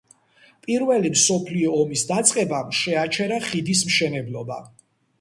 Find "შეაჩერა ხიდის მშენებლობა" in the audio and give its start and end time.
2.81-4.63